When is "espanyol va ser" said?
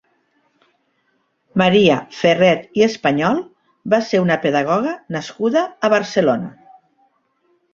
2.87-4.23